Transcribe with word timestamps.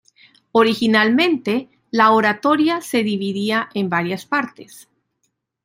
Originalmente, 0.51 1.69
la 1.91 2.09
oratoria 2.09 2.81
se 2.81 3.03
dividía 3.03 3.69
en 3.75 3.87
varias 3.89 4.25
partes. 4.25 4.89